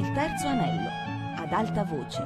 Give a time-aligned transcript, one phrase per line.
[0.00, 0.88] Il terzo anello,
[1.36, 2.22] ad alta voce.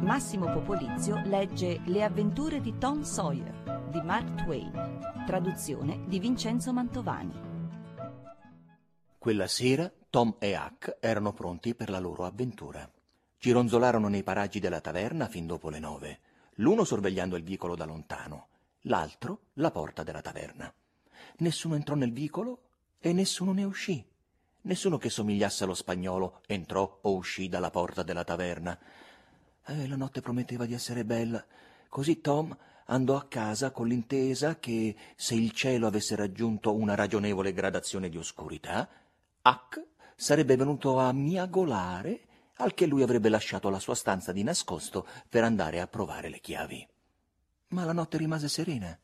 [0.00, 7.32] Massimo Popolizio legge Le avventure di Tom Sawyer di Mark Twain, traduzione di Vincenzo Mantovani.
[9.18, 12.90] Quella sera Tom e Huck erano pronti per la loro avventura.
[13.38, 16.18] Gironzolarono nei paraggi della taverna fin dopo le nove,
[16.54, 18.48] l'uno sorvegliando il vicolo da lontano,
[18.80, 20.74] l'altro la porta della taverna.
[21.36, 22.62] Nessuno entrò nel vicolo
[22.98, 24.10] e nessuno ne uscì.
[24.64, 28.78] Nessuno che somigliasse allo spagnolo entrò o uscì dalla porta della taverna.
[29.66, 31.44] Eh, la notte prometteva di essere bella.
[31.88, 37.52] Così Tom andò a casa con l'intesa che, se il cielo avesse raggiunto una ragionevole
[37.52, 38.88] gradazione di oscurità,
[39.42, 39.84] Huck
[40.14, 42.20] sarebbe venuto a miagolare,
[42.56, 46.38] al che lui avrebbe lasciato la sua stanza di nascosto per andare a provare le
[46.38, 46.86] chiavi.
[47.68, 48.96] Ma la notte rimase serena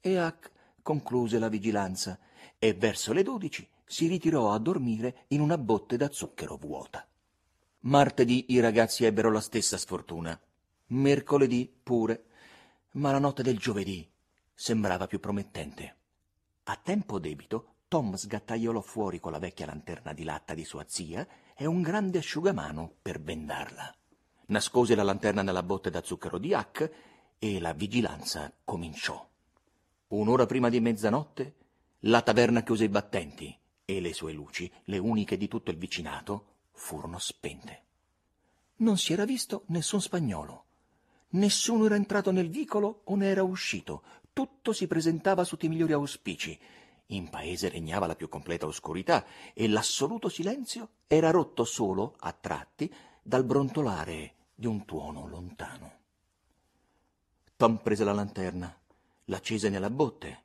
[0.00, 0.50] e Huck
[0.82, 2.18] concluse la vigilanza
[2.58, 7.08] e verso le dodici si ritirò a dormire in una botte da zucchero vuota.
[7.80, 10.38] Martedì i ragazzi ebbero la stessa sfortuna.
[10.88, 12.24] Mercoledì pure.
[12.92, 14.06] Ma la notte del giovedì
[14.52, 15.96] sembrava più promettente.
[16.64, 21.26] A tempo debito Tom sgattaiolò fuori con la vecchia lanterna di latta di sua zia
[21.56, 23.94] e un grande asciugamano per bendarla.
[24.48, 26.90] Nascose la lanterna nella botte da zucchero di Huck
[27.38, 29.26] e la vigilanza cominciò.
[30.08, 31.54] Un'ora prima di mezzanotte
[32.00, 33.58] la taverna chiuse i battenti
[33.90, 37.84] e le sue luci, le uniche di tutto il vicinato, furono spente.
[38.76, 40.64] Non si era visto nessun spagnolo.
[41.30, 44.02] Nessuno era entrato nel vicolo o ne era uscito.
[44.34, 46.60] Tutto si presentava sotto i migliori auspici.
[47.06, 52.94] In paese regnava la più completa oscurità e l'assoluto silenzio era rotto solo, a tratti,
[53.22, 55.92] dal brontolare di un tuono lontano.
[57.56, 58.78] Tom prese la lanterna,
[59.24, 60.42] l'accese nella botte,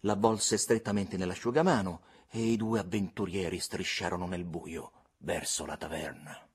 [0.00, 6.46] l'avvolse strettamente nell'asciugamano e i due avventurieri strisciarono nel buio verso la taverna.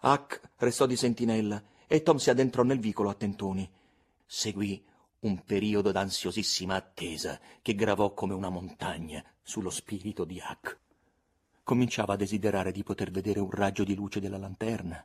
[0.00, 3.68] Huck restò di sentinella e Tom si addentrò nel vicolo a tentoni.
[4.24, 4.84] Seguì
[5.20, 10.78] un periodo d'ansiosissima attesa che gravò come una montagna sullo spirito di Huck.
[11.62, 15.04] Cominciava a desiderare di poter vedere un raggio di luce della lanterna.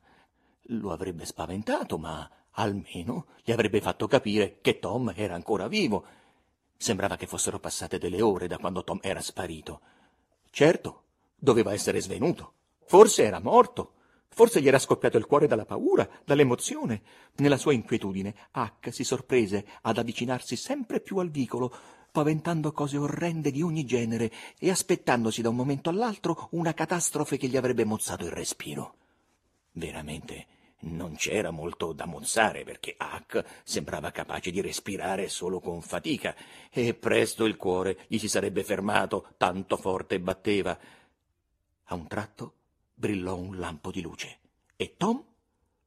[0.66, 6.06] Lo avrebbe spaventato, ma almeno gli avrebbe fatto capire che Tom era ancora vivo
[6.82, 9.82] Sembrava che fossero passate delle ore da quando Tom era sparito.
[10.50, 11.04] Certo,
[11.36, 12.54] doveva essere svenuto.
[12.88, 13.94] Forse era morto.
[14.30, 17.04] Forse gli era scoppiato il cuore dalla paura, dall'emozione.
[17.36, 21.72] Nella sua inquietudine, Huck si sorprese ad avvicinarsi sempre più al vicolo,
[22.12, 27.48] paventando cose orrende di ogni genere e aspettandosi da un momento all'altro una catastrofe che
[27.48, 28.96] gli avrebbe mozzato il respiro.
[29.74, 30.48] Veramente
[30.82, 36.36] non c'era molto da mozzare perché Huck sembrava capace di respirare solo con fatica
[36.70, 40.78] e presto il cuore gli si sarebbe fermato, tanto forte batteva.
[41.86, 42.54] A un tratto
[42.94, 44.40] brillò un lampo di luce
[44.76, 45.24] e Tom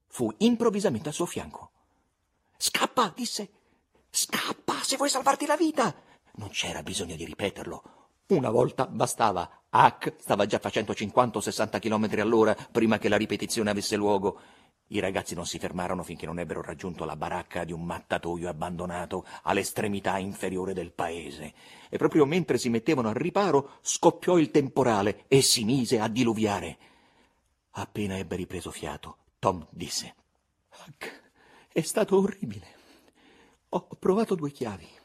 [0.06, 1.70] fu improvvisamente al suo fianco.
[2.56, 3.50] Scappa, disse.
[4.10, 5.94] Scappa se vuoi salvarti la vita.
[6.34, 7.82] Non c'era bisogno di ripeterlo.
[8.28, 9.62] Una volta bastava.
[9.70, 14.40] Huck stava già facendo 50 o 60 km all'ora prima che la ripetizione avesse luogo
[14.96, 19.24] i ragazzi non si fermarono finché non ebbero raggiunto la baracca di un mattatoio abbandonato
[19.42, 21.52] all'estremità inferiore del paese.
[21.88, 26.78] E proprio mentre si mettevano al riparo scoppiò il temporale e si mise a diluviare.
[27.72, 30.14] Appena ebbe ripreso fiato, Tom disse:
[31.72, 32.66] È stato orribile.
[33.70, 35.02] Ho provato due chiavi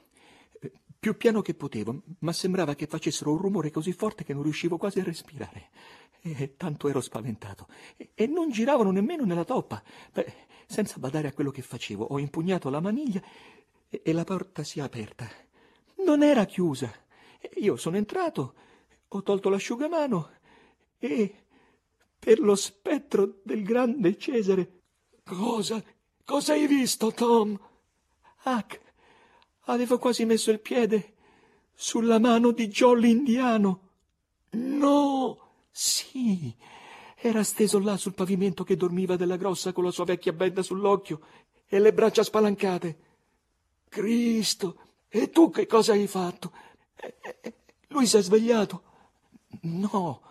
[1.00, 4.77] più piano che potevo, ma sembrava che facessero un rumore così forte che non riuscivo
[4.77, 5.69] quasi a respirare.
[6.22, 7.68] E tanto ero spaventato.
[7.97, 9.81] E, e non giravano nemmeno nella toppa.
[10.12, 13.22] Beh, senza badare a quello che facevo, ho impugnato la maniglia
[13.90, 15.28] e, e la porta si è aperta.
[16.06, 16.91] Non era chiusa.
[17.56, 18.53] Io sono entrato,
[19.07, 20.30] ho tolto l'asciugamano
[20.97, 21.46] e
[22.19, 24.81] per lo spettro del grande Cesare.
[25.24, 25.81] Cosa?
[26.25, 27.57] Cosa hai visto, Tom?
[28.44, 28.80] Huck,
[29.69, 31.13] Avevo quasi messo il piede
[31.75, 33.90] sulla mano di Joe l'indiano.
[34.51, 35.49] No,
[35.81, 36.54] sì,
[37.16, 41.22] era steso là sul pavimento che dormiva della grossa con la sua vecchia benda sull'occhio
[41.70, 42.98] e le braccia spalancate.
[43.88, 44.76] Cristo,
[45.08, 46.52] e tu che cosa hai fatto?
[47.88, 48.84] Lui si è svegliato.
[49.62, 50.22] No,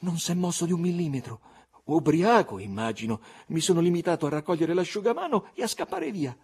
[0.00, 1.40] non si è mosso di un millimetro.
[1.84, 6.36] Ubriaco, immagino, mi sono limitato a raccogliere l'asciugamano e a scappare via.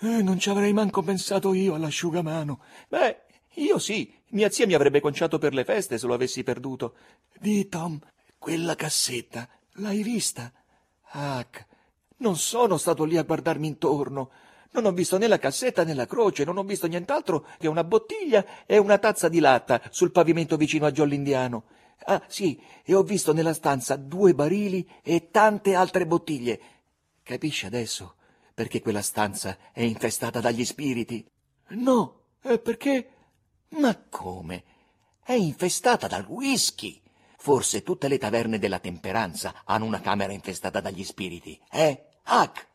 [0.00, 2.60] Eh, non ci avrei manco pensato io all'asciugamano.
[2.88, 3.22] Beh,
[3.54, 4.12] io sì.
[4.30, 6.94] Mia zia mi avrebbe conciato per le feste se lo avessi perduto.
[7.38, 7.98] Di Tom,
[8.38, 10.52] quella cassetta, l'hai vista?
[11.12, 11.44] Ah,
[12.18, 14.30] non sono stato lì a guardarmi intorno.
[14.72, 17.82] Non ho visto né la cassetta né la croce, non ho visto nient'altro che una
[17.82, 21.64] bottiglia e una tazza di latta sul pavimento vicino a Giollindiano.
[22.04, 26.60] Ah, sì, e ho visto nella stanza due barili e tante altre bottiglie.
[27.22, 28.14] Capisci adesso
[28.54, 31.26] perché quella stanza è infestata dagli spiriti?
[31.70, 33.08] No, è perché...
[33.70, 34.64] Ma come?
[35.22, 37.00] È infestata dal whisky.
[37.36, 42.06] Forse tutte le taverne della temperanza hanno una camera infestata dagli spiriti, eh?
[42.24, 42.68] Hack!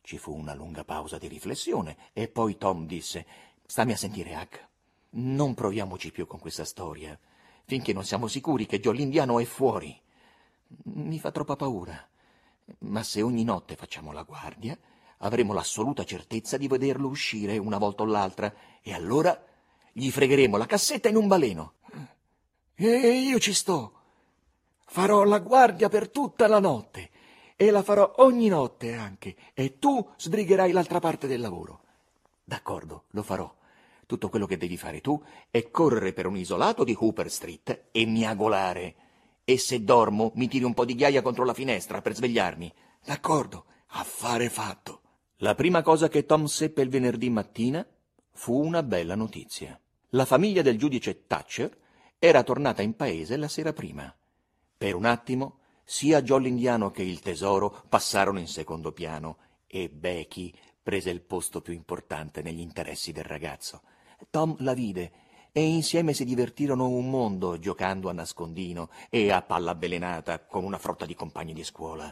[0.00, 3.26] Ci fu una lunga pausa di riflessione e poi Tom disse:
[3.66, 4.68] Stammi a sentire, Hack.
[5.10, 7.18] Non proviamoci più con questa storia,
[7.64, 10.00] finché non siamo sicuri che Joe l'indiano è fuori.
[10.84, 12.08] Mi fa troppa paura.
[12.78, 14.78] Ma se ogni notte facciamo la guardia,
[15.18, 19.44] avremo l'assoluta certezza di vederlo uscire una volta o l'altra, e allora
[19.98, 21.72] gli fregheremo la cassetta in un baleno.
[22.74, 23.92] E io ci sto.
[24.84, 27.08] Farò la guardia per tutta la notte
[27.56, 31.80] e la farò ogni notte anche e tu sbrigherai l'altra parte del lavoro.
[32.44, 33.50] D'accordo, lo farò.
[34.04, 35.20] Tutto quello che devi fare tu
[35.50, 38.96] è correre per un isolato di Hooper Street e miagolare.
[39.44, 42.70] E se dormo mi tiri un po' di ghiaia contro la finestra per svegliarmi.
[43.02, 45.00] D'accordo, affare fatto.
[45.36, 47.84] La prima cosa che Tom seppe il venerdì mattina
[48.32, 49.80] fu una bella notizia.
[50.16, 51.76] La famiglia del giudice Thatcher
[52.18, 54.10] era tornata in paese la sera prima.
[54.78, 59.36] Per un attimo sia Joe l'indiano che il tesoro passarono in secondo piano
[59.66, 63.82] e Becky prese il posto più importante negli interessi del ragazzo.
[64.30, 65.12] Tom la vide
[65.52, 70.78] e insieme si divertirono un mondo giocando a nascondino e a palla avvelenata con una
[70.78, 72.10] frotta di compagni di scuola.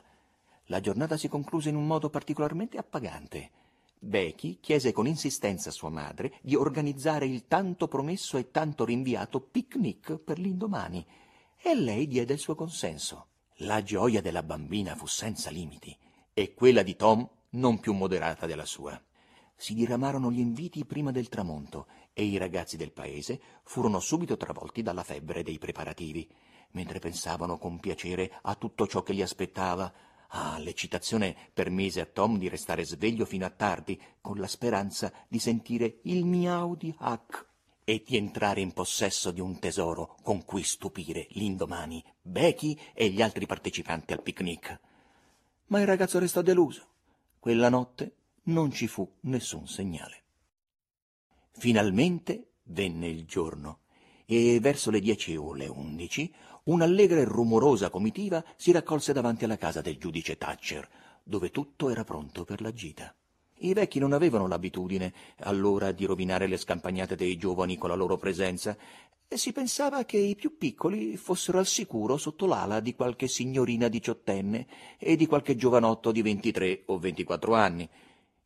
[0.67, 3.64] La giornata si concluse in un modo particolarmente appagante.
[4.05, 9.41] Becky chiese con insistenza a sua madre di organizzare il tanto promesso e tanto rinviato
[9.41, 11.05] picnic per l'indomani
[11.61, 13.27] e lei diede il suo consenso.
[13.59, 15.97] La gioia della bambina fu senza limiti
[16.33, 19.01] e quella di Tom non più moderata della sua.
[19.57, 24.83] Si diramarono gli inviti prima del tramonto e i ragazzi del paese furono subito travolti
[24.83, 26.29] dalla febbre dei preparativi,
[26.73, 29.93] mentre pensavano con piacere a tutto ciò che li aspettava.
[30.37, 35.39] Ah, l'eccitazione permise a Tom di restare sveglio fino a tardi, con la speranza di
[35.39, 37.47] sentire il miau di Huck
[37.85, 43.23] e di entrare in possesso di un tesoro con cui stupire l'indomani Becky e gli
[43.23, 44.81] altri partecipanti al picnic.
[45.67, 46.89] Ma il ragazzo restò deluso.
[47.39, 50.23] Quella notte non ci fu nessun segnale.
[51.53, 53.83] Finalmente venne il giorno
[54.27, 56.35] e verso le dieci o le undici
[56.65, 60.89] un'allegra e rumorosa comitiva si raccolse davanti alla casa del giudice Thatcher,
[61.23, 63.15] dove tutto era pronto per la gita.
[63.59, 68.17] I vecchi non avevano l'abitudine allora di rovinare le scampagnate dei giovani con la loro
[68.17, 68.77] presenza
[69.27, 73.89] e si pensava che i più piccoli fossero al sicuro sotto l'ala di qualche signorina
[73.89, 74.67] diciottenne
[74.99, 77.89] e di qualche giovanotto di ventitré o ventiquattro anni.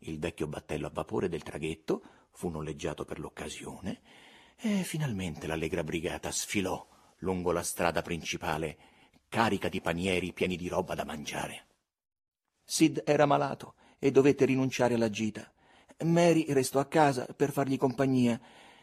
[0.00, 4.00] Il vecchio battello a vapore del traghetto fu noleggiato per l'occasione
[4.56, 6.86] e finalmente l'allegra brigata sfilò
[7.18, 8.76] lungo la strada principale,
[9.28, 11.66] carica di panieri pieni di roba da mangiare.
[12.64, 15.50] Sid era malato e dovette rinunciare alla gita.
[16.04, 18.40] Mary restò a casa per fargli compagnia.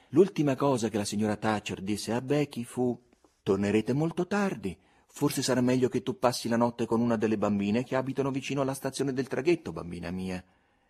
[0.10, 3.00] L'ultima cosa che la signora Thatcher disse a Becky fu
[3.46, 4.76] Tornerete molto tardi.
[5.06, 8.62] Forse sarà meglio che tu passi la notte con una delle bambine che abitano vicino
[8.62, 10.44] alla stazione del traghetto, bambina mia.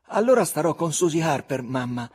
[0.10, 2.10] Allora starò con Susie Harper, mamma.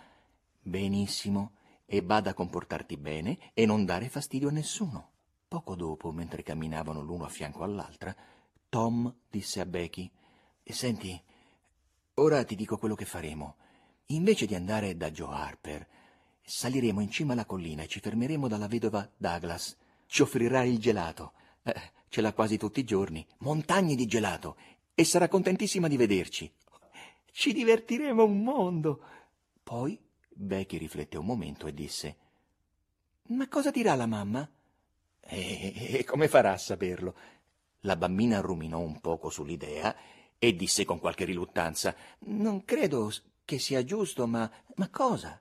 [0.62, 1.52] Benissimo,
[1.84, 5.10] e bada a comportarti bene e non dare fastidio a nessuno.
[5.50, 8.14] Poco dopo, mentre camminavano l'uno a fianco all'altra,
[8.68, 10.08] Tom disse a Becky
[10.62, 11.20] Senti,
[12.14, 13.56] Ora ti dico quello che faremo.
[14.06, 15.84] Invece di andare da Joe Harper,
[16.40, 19.76] saliremo in cima alla collina e ci fermeremo dalla vedova Douglas.
[20.06, 21.32] Ci offrirà il gelato.
[21.64, 21.74] Eh,
[22.08, 23.26] ce l'ha quasi tutti i giorni.
[23.38, 24.56] Montagne di gelato.
[24.94, 26.48] E sarà contentissima di vederci.
[27.32, 29.02] Ci divertiremo un mondo.
[29.64, 32.16] Poi Becky riflette un momento e disse:
[33.30, 34.48] Ma cosa dirà la mamma?
[35.32, 37.14] E, e come farà a saperlo?
[37.80, 39.94] La bambina ruminò un poco sull'idea
[40.38, 43.12] e disse con qualche riluttanza Non credo
[43.44, 44.50] che sia giusto, ma.
[44.74, 45.40] ma cosa?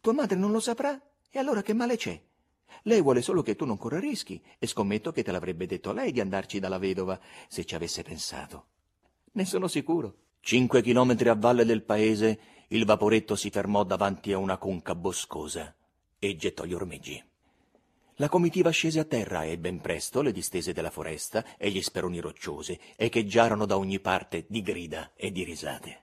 [0.00, 1.00] Tua madre non lo saprà?
[1.30, 2.20] E allora che male c'è?
[2.82, 6.12] Lei vuole solo che tu non corra rischi, e scommetto che te l'avrebbe detto lei
[6.12, 8.66] di andarci dalla vedova, se ci avesse pensato.
[9.32, 10.16] Ne sono sicuro.
[10.40, 12.38] Cinque chilometri a valle del paese,
[12.68, 15.74] il vaporetto si fermò davanti a una conca boscosa
[16.18, 17.22] e gettò gli ormeggi.
[18.18, 22.20] La comitiva scese a terra e ben presto le distese della foresta e gli speroni
[22.20, 26.02] rocciosi echeggiarono da ogni parte di grida e di risate.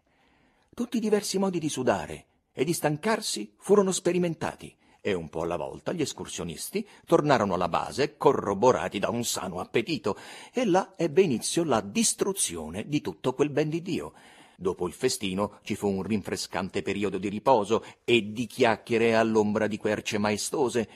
[0.73, 5.55] Tutti i diversi modi di sudare e di stancarsi furono sperimentati e un po' alla
[5.55, 10.17] volta gli escursionisti tornarono alla base corroborati da un sano appetito
[10.51, 14.11] e là ebbe inizio la distruzione di tutto quel ben di Dio.
[14.57, 19.77] Dopo il festino ci fu un rinfrescante periodo di riposo e di chiacchiere all'ombra di
[19.77, 20.89] querce maestose,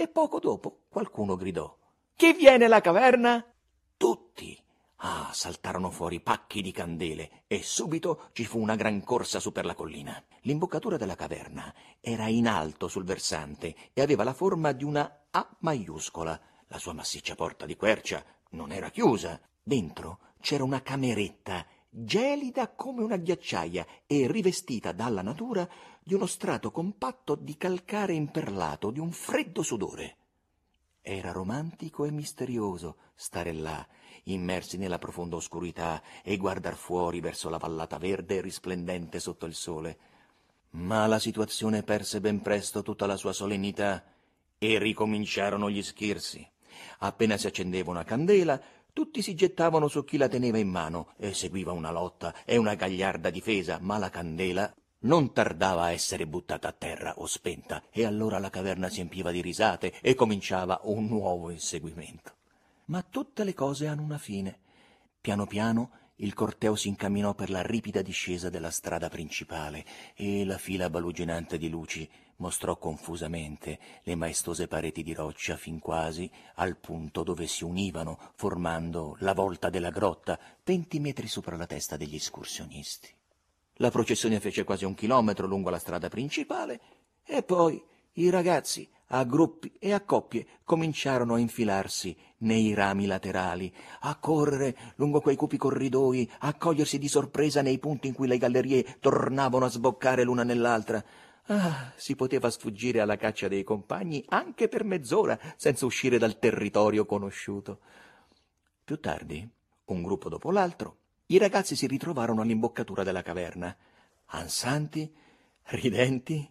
[0.00, 1.76] e poco dopo qualcuno gridò
[2.14, 3.44] Chi viene alla caverna?
[3.96, 4.56] Tutti.
[4.98, 9.64] Ah, saltarono fuori pacchi di candele e subito ci fu una gran corsa su per
[9.64, 10.22] la collina.
[10.42, 15.56] L'imboccatura della caverna era in alto sul versante e aveva la forma di una A
[15.60, 16.40] maiuscola.
[16.68, 19.40] La sua massiccia porta di quercia non era chiusa.
[19.60, 25.68] Dentro c'era una cameretta gelida come una ghiacciaia e rivestita dalla natura
[26.02, 30.16] di uno strato compatto di calcare imperlato, di un freddo sudore.
[31.00, 33.86] Era romantico e misterioso stare là,
[34.24, 39.54] immersi nella profonda oscurità e guardar fuori verso la vallata verde e risplendente sotto il
[39.54, 39.98] sole.
[40.70, 44.04] Ma la situazione perse ben presto tutta la sua solennità
[44.58, 46.46] e ricominciarono gli schirsi.
[46.98, 48.60] Appena si accendeva una candela,
[48.98, 52.74] tutti si gettavano su chi la teneva in mano e seguiva una lotta e una
[52.74, 58.04] gagliarda difesa, ma la candela non tardava a essere buttata a terra o spenta, e
[58.04, 62.32] allora la caverna si empiva di risate e cominciava un nuovo inseguimento.
[62.86, 64.58] Ma tutte le cose hanno una fine.
[65.20, 69.84] Piano piano il corteo si incamminò per la ripida discesa della strada principale
[70.16, 76.30] e la fila baluginante di luci mostrò confusamente le maestose pareti di roccia fin quasi
[76.56, 81.96] al punto dove si univano, formando la volta della grotta venti metri sopra la testa
[81.96, 83.08] degli escursionisti.
[83.80, 86.80] La processione fece quasi un chilometro lungo la strada principale
[87.24, 87.80] e poi
[88.14, 94.76] i ragazzi, a gruppi e a coppie, cominciarono a infilarsi nei rami laterali, a correre
[94.96, 99.64] lungo quei cupi corridoi, a cogliersi di sorpresa nei punti in cui le gallerie tornavano
[99.64, 101.02] a sboccare l'una nell'altra,
[101.50, 107.06] Ah, si poteva sfuggire alla caccia dei compagni anche per mezz'ora senza uscire dal territorio
[107.06, 107.80] conosciuto.
[108.84, 109.48] Più tardi,
[109.86, 110.96] un gruppo dopo l'altro,
[111.28, 113.74] i ragazzi si ritrovarono all'imboccatura della caverna,
[114.26, 115.10] ansanti,
[115.64, 116.46] ridenti,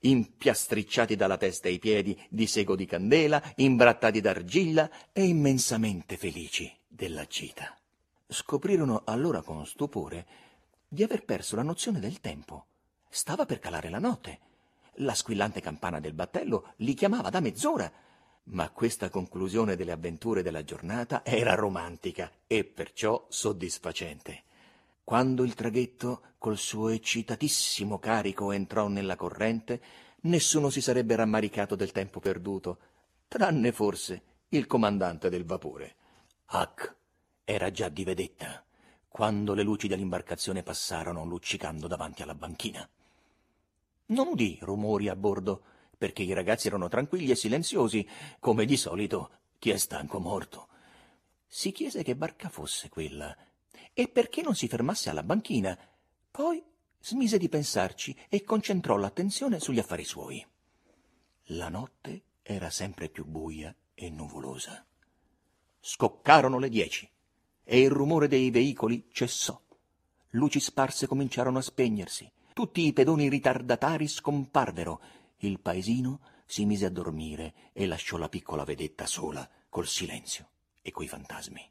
[0.00, 7.24] impiastricciati dalla testa ai piedi di sego di candela, imbrattati d'argilla e immensamente felici della
[7.24, 7.74] gita.
[8.26, 10.26] Scoprirono allora con stupore
[10.86, 12.66] di aver perso la nozione del tempo
[13.14, 14.40] Stava per calare la notte.
[14.94, 17.88] La squillante campana del battello li chiamava da mezz'ora.
[18.46, 24.42] Ma questa conclusione delle avventure della giornata era romantica e perciò soddisfacente.
[25.04, 29.80] Quando il traghetto col suo eccitatissimo carico entrò nella corrente,
[30.22, 32.78] nessuno si sarebbe rammaricato del tempo perduto,
[33.28, 35.94] tranne forse il comandante del vapore.
[36.50, 36.96] Huck
[37.44, 38.64] era già di vedetta
[39.06, 42.88] quando le luci dell'imbarcazione passarono luccicando davanti alla banchina.
[44.06, 45.62] Non udì rumori a bordo,
[45.96, 48.06] perché i ragazzi erano tranquilli e silenziosi,
[48.38, 50.68] come di solito chi è stanco morto.
[51.46, 53.34] Si chiese che barca fosse quella
[53.94, 55.78] e perché non si fermasse alla banchina.
[56.30, 56.62] Poi
[57.00, 60.44] smise di pensarci e concentrò l'attenzione sugli affari suoi.
[61.48, 64.84] La notte era sempre più buia e nuvolosa.
[65.80, 67.08] Scoccarono le dieci
[67.62, 69.58] e il rumore dei veicoli cessò.
[70.30, 75.00] Luci sparse cominciarono a spegnersi tutti i pedoni ritardatari scomparvero.
[75.38, 80.48] Il paesino si mise a dormire e lasciò la piccola vedetta sola, col silenzio
[80.80, 81.68] e coi fantasmi.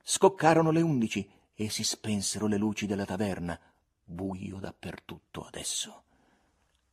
[0.00, 3.58] Scoccarono le undici e si spensero le luci della taverna,
[4.04, 6.04] buio dappertutto adesso.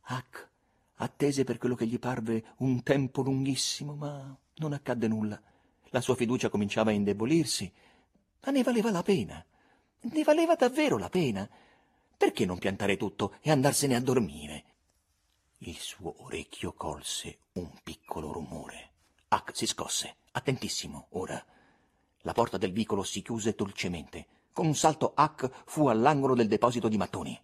[0.02, 0.48] Hack
[0.96, 5.40] attese per quello che gli parve un tempo lunghissimo, ma non accadde nulla.
[5.90, 7.72] La sua fiducia cominciava a indebolirsi,
[8.44, 9.44] ma ne valeva la pena.
[10.00, 11.48] Ne valeva davvero la pena.
[12.20, 14.64] Perché non piantare tutto e andarsene a dormire?
[15.60, 18.90] Il suo orecchio colse un piccolo rumore.
[19.30, 21.42] Huck si scosse, attentissimo, ora.
[22.18, 24.26] La porta del vicolo si chiuse dolcemente.
[24.52, 27.42] Con un salto Huck fu all'angolo del deposito di mattoni.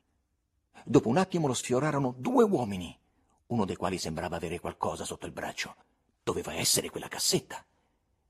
[0.85, 2.95] Dopo un attimo lo sfiorarono due uomini,
[3.47, 5.75] uno dei quali sembrava avere qualcosa sotto il braccio.
[6.23, 7.65] Doveva essere quella cassetta.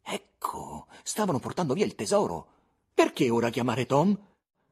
[0.00, 2.46] Ecco, stavano portando via il tesoro.
[2.94, 4.16] Perché ora chiamare Tom?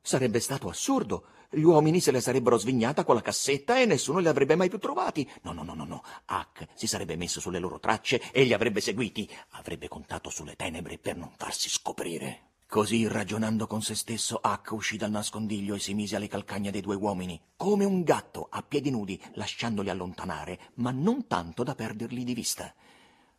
[0.07, 1.25] Sarebbe stato assurdo.
[1.49, 4.79] Gli uomini se le sarebbero svignata con la cassetta e nessuno li avrebbe mai più
[4.79, 5.27] trovati.
[5.45, 6.03] No, no, no, no, no.
[6.29, 9.27] Huck si sarebbe messo sulle loro tracce e li avrebbe seguiti.
[9.53, 12.51] Avrebbe contato sulle tenebre per non farsi scoprire.
[12.67, 16.83] Così, ragionando con se stesso, Huck uscì dal nascondiglio e si mise alle calcagna dei
[16.83, 22.25] due uomini, come un gatto, a piedi nudi, lasciandoli allontanare, ma non tanto da perderli
[22.25, 22.75] di vista.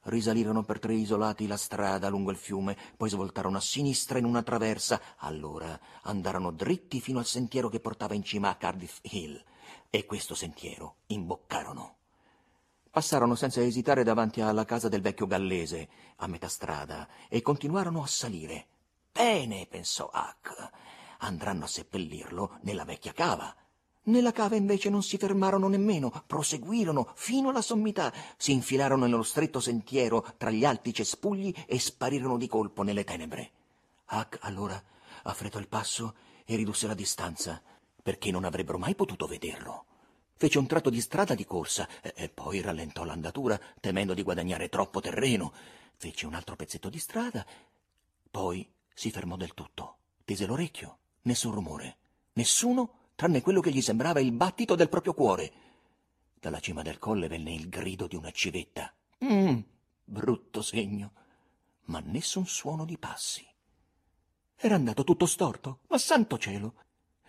[0.05, 4.43] Risalirono per tre isolati la strada lungo il fiume, poi svoltarono a sinistra in una
[4.43, 5.01] traversa.
[5.17, 9.43] Allora andarono dritti fino al sentiero che portava in cima a Cardiff Hill.
[9.89, 11.95] E questo sentiero imboccarono.
[12.91, 18.07] Passarono senza esitare davanti alla casa del vecchio gallese, a metà strada, e continuarono a
[18.07, 18.67] salire.
[19.11, 20.69] Bene, pensò Huck.
[21.19, 23.53] andranno a seppellirlo nella vecchia cava.
[24.07, 29.59] Nella cava invece non si fermarono nemmeno, proseguirono fino alla sommità, si infilarono nello stretto
[29.59, 33.51] sentiero tra gli alti cespugli e sparirono di colpo nelle tenebre.
[34.11, 34.81] Huck allora
[35.23, 37.59] affrettò il passo e ridusse la distanza,
[38.03, 39.85] perché non avrebbero mai potuto vederlo.
[40.35, 44.99] Fece un tratto di strada di corsa e, poi rallentò l'andatura, temendo di guadagnare troppo
[45.01, 45.51] terreno.
[45.97, 47.43] Fece un altro pezzetto di strada,
[48.29, 51.97] poi si fermò del tutto, tese l'orecchio, nessun rumore,
[52.33, 55.51] nessuno tranne quello che gli sembrava il battito del proprio cuore.
[56.39, 58.93] Dalla cima del colle venne il grido di una civetta.
[59.23, 59.59] Mmm,
[60.03, 61.13] brutto segno,
[61.85, 63.45] ma nessun suono di passi.
[64.57, 66.75] Era andato tutto storto, ma santo cielo!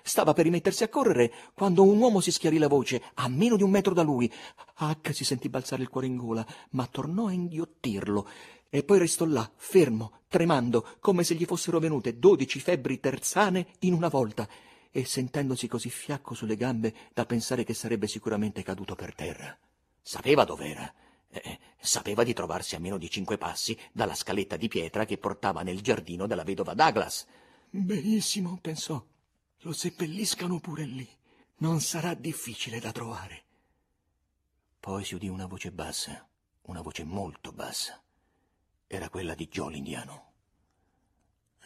[0.02, 3.64] Stava per rimettersi a correre quando un uomo si schiarì la voce a meno di
[3.64, 4.32] un metro da lui.
[4.76, 8.28] H si sentì balzare il cuore in gola, ma tornò a inghiottirlo
[8.68, 13.94] e poi restò là, fermo, tremando, come se gli fossero venute dodici febbri terzane in
[13.94, 14.48] una volta
[14.96, 19.54] e sentendosi così fiacco sulle gambe da pensare che sarebbe sicuramente caduto per terra.
[20.00, 20.90] Sapeva dov'era.
[21.28, 25.60] Eh, sapeva di trovarsi a meno di cinque passi dalla scaletta di pietra che portava
[25.60, 27.26] nel giardino della vedova Douglas.
[27.68, 29.04] Benissimo, pensò.
[29.58, 31.06] Lo seppelliscano pure lì.
[31.56, 33.44] Non sarà difficile da trovare.
[34.80, 36.26] Poi si udì una voce bassa,
[36.62, 38.02] una voce molto bassa.
[38.86, 40.32] Era quella di Joe l'indiano.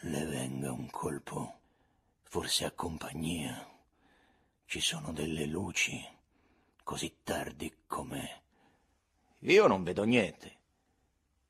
[0.01, 1.60] Le venga un colpo
[2.31, 3.67] forse a compagnia.
[4.63, 6.01] Ci sono delle luci,
[6.81, 8.43] così tardi come...
[9.39, 10.59] Io non vedo niente.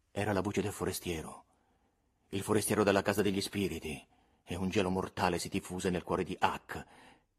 [0.10, 1.46] Era la voce del forestiero,
[2.30, 4.08] il forestiero della casa degli spiriti,
[4.44, 6.84] e un gelo mortale si diffuse nel cuore di Huck.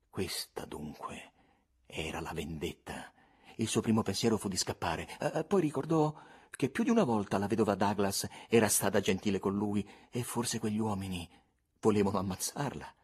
[0.08, 1.32] Questa, dunque,
[1.86, 3.12] era la vendetta.
[3.56, 6.14] Il suo primo pensiero fu di scappare, uh, poi ricordò
[6.48, 10.60] che più di una volta la vedova Douglas era stata gentile con lui e forse
[10.60, 11.28] quegli uomini
[11.80, 12.94] volevano ammazzarla.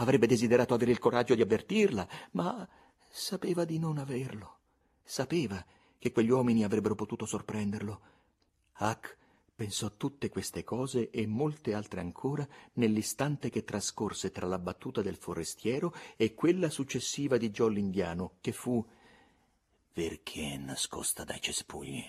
[0.00, 2.68] Avrebbe desiderato avere il coraggio di avvertirla, ma
[3.08, 4.56] sapeva di non averlo.
[5.02, 5.64] Sapeva
[5.98, 8.00] che quegli uomini avrebbero potuto sorprenderlo.
[8.78, 9.16] Huck
[9.54, 15.16] pensò tutte queste cose e molte altre ancora nell'istante che trascorse tra la battuta del
[15.16, 18.86] forestiero e quella successiva di Joe l'indiano, che fu
[19.92, 22.04] perché è nascosta dai cespugli.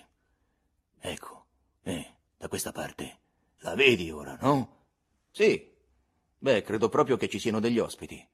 [0.99, 1.45] Ecco,
[1.81, 3.17] eh, da questa parte.
[3.61, 4.77] La vedi ora, no?
[5.31, 5.73] Sì,
[6.41, 8.25] Beh, credo proprio che ci siano degli ospiti.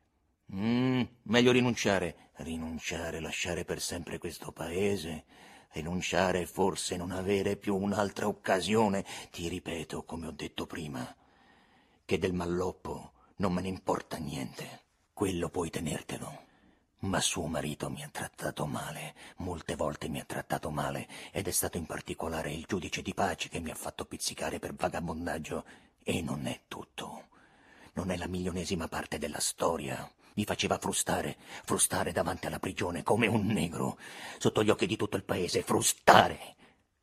[0.54, 2.30] Mm, meglio rinunciare.
[2.36, 5.26] Rinunciare, lasciare per sempre questo paese.
[5.72, 9.04] Rinunciare forse non avere più un'altra occasione.
[9.32, 11.16] Ti ripeto, come ho detto prima,
[12.06, 14.84] che del malloppo non me ne importa niente.
[15.12, 16.44] Quello puoi tenertelo.
[17.00, 21.52] Ma suo marito mi ha trattato male, molte volte mi ha trattato male, ed è
[21.52, 25.66] stato in particolare il giudice di pace che mi ha fatto pizzicare per vagabondaggio.
[26.04, 27.25] E non è tutto
[27.96, 30.10] non è la milionesima parte della storia.
[30.36, 33.98] Mi faceva frustare, frustare davanti alla prigione come un negro,
[34.38, 36.56] sotto gli occhi di tutto il paese, frustare.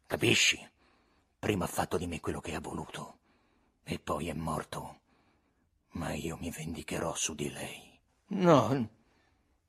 [0.07, 0.71] Capisci?
[1.39, 3.19] Prima ha fatto di me quello che ha voluto
[3.85, 5.01] e poi è morto.
[5.93, 7.99] Ma io mi vendicherò su di lei.
[8.29, 8.89] No,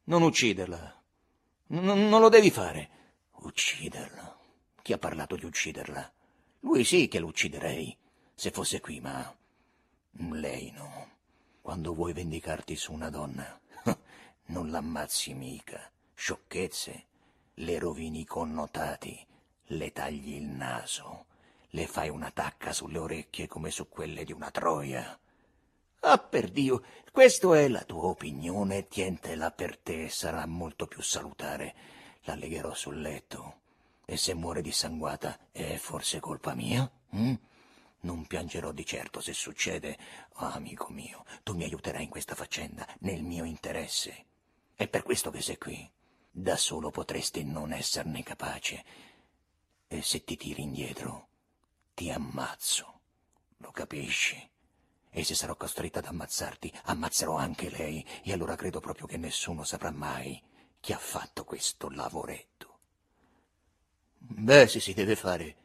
[0.04, 1.02] non ucciderla.
[1.68, 2.90] N- non lo devi fare.
[3.32, 4.38] Ucciderla?
[4.82, 6.12] Chi ha parlato di ucciderla?
[6.62, 7.98] Lui sì che lo ucciderei,
[8.36, 9.34] se fosse qui, ma
[10.12, 11.12] lei no.
[11.63, 13.58] Quando vuoi vendicarti su una donna,
[14.47, 15.89] non l'ammazzi mica.
[16.13, 17.06] Sciocchezze.
[17.54, 19.26] Le rovini i connotati,
[19.67, 21.28] le tagli il naso,
[21.69, 25.17] le fai una tacca sulle orecchie come su quelle di una troia.
[26.02, 31.76] Ah, per Dio, questa è la tua opinione, tientela per te, sarà molto più salutare.
[32.23, 33.62] La legherò sul letto.
[34.04, 36.91] E se muore dissanguata, è forse colpa mia?
[37.12, 37.36] Hm?
[38.04, 39.98] Non piangerò di certo se succede.
[40.36, 44.26] Oh, amico mio, tu mi aiuterai in questa faccenda, nel mio interesse.
[44.76, 45.89] È per questo che sei qui.
[46.30, 48.84] Da solo potresti non esserne capace.
[49.88, 51.28] E se ti tiri indietro,
[51.94, 53.02] ti ammazzo.
[53.58, 54.50] Lo capisci?
[55.10, 59.63] E se sarò costretta ad ammazzarti, ammazzerò anche lei, e allora credo proprio che nessuno
[59.63, 60.42] saprà mai
[60.82, 62.80] chi ha fatto questo lavoretto.
[64.18, 65.56] Beh, se si deve fare,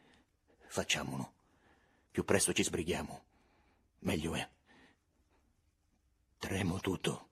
[0.67, 1.33] facciamolo.
[2.19, 3.23] Più presto ci sbrighiamo,
[3.99, 4.45] meglio è.
[6.37, 7.29] Tremo tutto.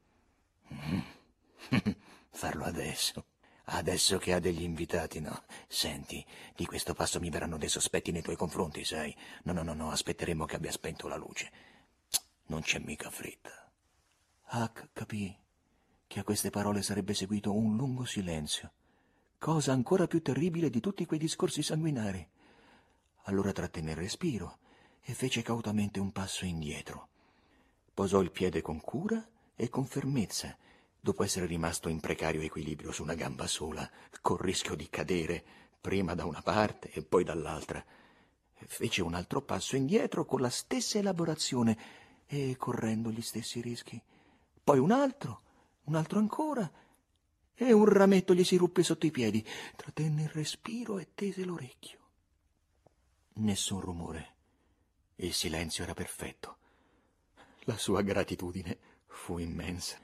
[2.32, 3.26] Farlo adesso.
[3.66, 5.44] Adesso che ha degli invitati, no?
[5.68, 9.14] Senti, di questo passo mi verranno dei sospetti nei tuoi confronti, sai?
[9.44, 11.52] No, no, no, no, aspetteremo che abbia spento la luce.
[12.46, 13.70] Non c'è mica fretta.
[14.52, 15.38] Huck capì
[16.08, 18.72] che a queste parole sarebbe seguito un lungo silenzio,
[19.38, 22.26] cosa ancora più terribile di tutti quei discorsi sanguinari.
[23.24, 24.60] Allora trattenne il respiro
[25.10, 27.08] e fece cautamente un passo indietro.
[27.94, 30.58] Posò il piede con cura e con fermezza,
[31.00, 33.90] dopo essere rimasto in precario equilibrio su una gamba sola,
[34.20, 35.42] col rischio di cadere
[35.80, 37.82] prima da una parte e poi dall'altra.
[38.52, 41.78] Fece un altro passo indietro con la stessa elaborazione
[42.26, 44.02] e correndo gli stessi rischi.
[44.62, 45.42] Poi un altro,
[45.86, 46.70] un altro ancora,
[47.54, 49.42] e un rametto gli si ruppe sotto i piedi.
[49.74, 52.00] Trattenne il respiro e tese l'orecchio.
[53.36, 54.36] Nessun rumore.
[55.20, 56.58] Il silenzio era perfetto.
[57.62, 58.78] La sua gratitudine
[59.08, 59.98] fu immensa.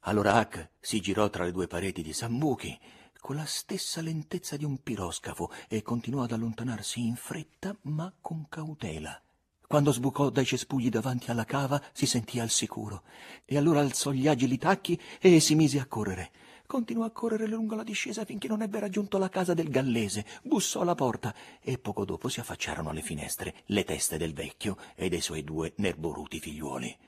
[0.00, 2.76] Allora Hack si girò tra le due pareti di Sambuchi
[3.20, 8.48] con la stessa lentezza di un piroscafo e continuò ad allontanarsi in fretta ma con
[8.48, 9.22] cautela.
[9.68, 13.04] Quando sbucò dai cespugli davanti alla cava si sentì al sicuro
[13.44, 16.32] e allora alzò gli agili tacchi e si mise a correre.
[16.66, 20.80] Continuò a correre lungo la discesa finché non ebbe raggiunto la casa del gallese, bussò
[20.80, 25.20] alla porta e poco dopo si affacciarono alle finestre le teste del vecchio e dei
[25.20, 26.98] suoi due nerboruti figliuoli.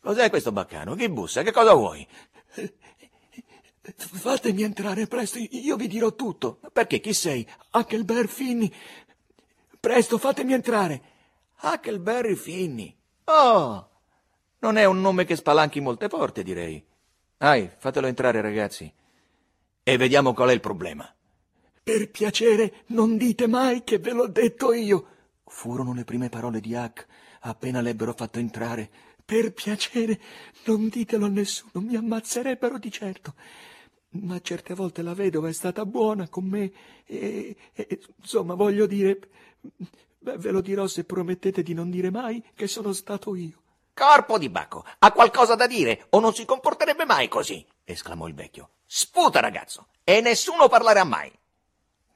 [0.00, 0.94] Cos'è questo baccano?
[0.94, 1.42] Chi bussa?
[1.42, 2.06] Che cosa vuoi?
[3.94, 6.58] Fatemi entrare presto, io vi dirò tutto.
[6.72, 7.46] Perché chi sei?
[7.72, 8.72] Huckleberry Finny.
[9.78, 11.02] Presto, fatemi entrare.
[11.62, 12.96] Huckleberry Finny.
[13.24, 13.90] Oh!
[14.58, 16.84] Non è un nome che spalanchi molte porte, direi.
[17.38, 18.90] Dai, fatelo entrare, ragazzi.
[19.82, 21.06] E vediamo qual è il problema.
[21.82, 25.06] Per piacere, non dite mai che ve l'ho detto io.
[25.44, 27.06] Furono le prime parole di Huck
[27.40, 28.90] appena l'ebbero fatto entrare.
[29.24, 30.18] Per piacere,
[30.64, 33.34] non ditelo a nessuno, mi ammazzerebbero di certo
[34.22, 36.72] ma certe volte la vedova è stata buona con me
[37.04, 39.18] e, e insomma voglio dire
[40.18, 43.62] beh, ve lo dirò se promettete di non dire mai che sono stato io
[43.96, 44.84] corpo di bacco.
[44.98, 48.70] Ha qualcosa da dire o non si comporterebbe mai così esclamò il vecchio.
[48.84, 51.32] Sputa ragazzo e nessuno parlerà mai.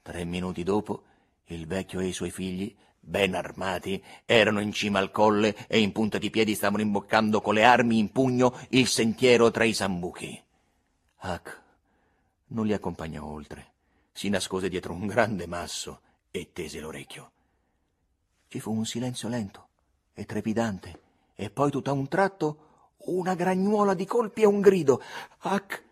[0.01, 1.03] Tre minuti dopo
[1.45, 5.91] il vecchio e i suoi figli ben armati erano in cima al colle e in
[5.91, 10.43] punta di piedi stavano imboccando con le armi in pugno il sentiero tra i sambuchi.
[11.23, 11.61] Huck
[12.47, 13.69] non li accompagnò oltre.
[14.11, 17.31] Si nascose dietro un grande masso e tese l'orecchio.
[18.49, 19.67] Ci fu un silenzio lento
[20.13, 20.99] e trepidante,
[21.41, 22.57] e poi tutto a un tratto
[23.05, 25.01] una gragnuola di colpi e un grido.
[25.39, 25.83] Hack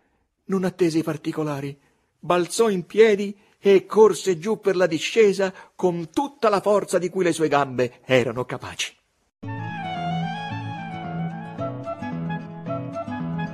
[0.44, 1.76] non attese i particolari,
[2.20, 7.24] balzò in piedi e corse giù per la discesa con tutta la forza di cui
[7.24, 8.96] le sue gambe erano capaci.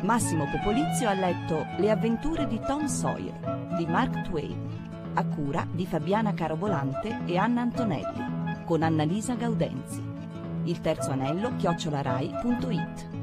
[0.02, 5.87] Massimo Popolizio ha letto Le avventure di Tom Sawyer di Mark Twain, a cura di
[5.87, 10.15] Fabiana Carobolante e Anna Antonelli, con Annalisa Gaudenzi.
[10.66, 13.15] Il terzo anello chiocciolarai.it